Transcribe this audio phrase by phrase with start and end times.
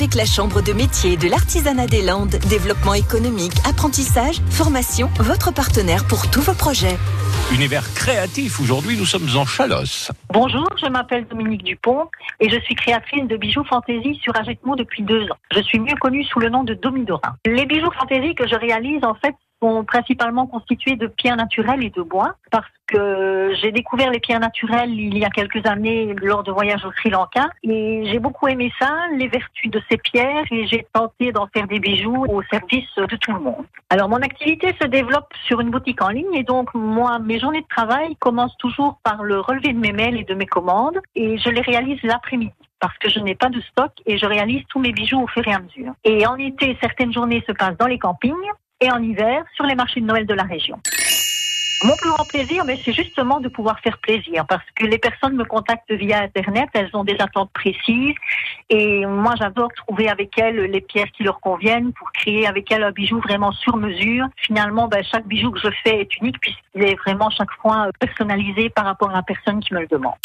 [0.00, 2.36] avec la Chambre de métier de l'artisanat des Landes.
[2.48, 6.96] Développement économique, apprentissage, formation, votre partenaire pour tous vos projets.
[7.52, 10.10] Univers créatif, aujourd'hui nous sommes en Chalosse.
[10.32, 12.08] Bonjour, je m'appelle Dominique Dupont
[12.40, 15.36] et je suis créatrice de bijoux fantaisie sur Agetmo depuis deux ans.
[15.54, 17.36] Je suis mieux connue sous le nom de Domidora.
[17.44, 21.90] Les bijoux fantaisie que je réalise en fait sont principalement constitués de pierres naturelles et
[21.90, 26.42] de bois parce que j'ai découvert les pierres naturelles il y a quelques années lors
[26.42, 30.44] de voyages au Sri Lanka et j'ai beaucoup aimé ça, les vertus de ces pierres
[30.50, 33.64] et j'ai tenté d'en faire des bijoux au service de tout le monde.
[33.90, 37.62] Alors mon activité se développe sur une boutique en ligne et donc moi mes journées
[37.62, 41.38] de travail commencent toujours par le relevé de mes mails et de mes commandes et
[41.38, 44.80] je les réalise l'après-midi parce que je n'ai pas de stock et je réalise tous
[44.80, 45.92] mes bijoux au fur et à mesure.
[46.02, 48.34] Et en été, certaines journées se passent dans les campings
[48.80, 50.80] et en hiver sur les marchés de Noël de la région.
[51.82, 55.34] Mon plus grand plaisir, mais c'est justement de pouvoir faire plaisir parce que les personnes
[55.34, 58.14] me contactent via Internet, elles ont des attentes précises
[58.68, 62.82] et moi j'adore trouver avec elles les pièces qui leur conviennent pour créer avec elles
[62.82, 64.26] un bijou vraiment sur mesure.
[64.36, 68.68] Finalement, ben, chaque bijou que je fais est unique puisqu'il est vraiment chaque fois personnalisé
[68.68, 70.16] par rapport à la personne qui me le demande.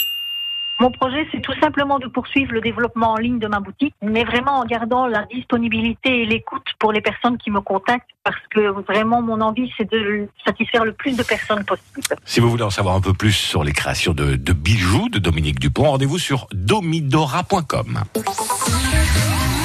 [0.79, 4.25] Mon projet, c'est tout simplement de poursuivre le développement en ligne de ma boutique, mais
[4.25, 8.59] vraiment en gardant la disponibilité et l'écoute pour les personnes qui me contactent, parce que
[8.81, 12.01] vraiment mon envie, c'est de satisfaire le plus de personnes possible.
[12.25, 15.59] Si vous voulez en savoir un peu plus sur les créations de, bijoux de Dominique
[15.59, 18.03] Dupont, rendez-vous sur domidora.com.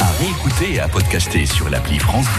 [0.01, 2.39] À réécouter et à podcaster sur l'appli France Bleu.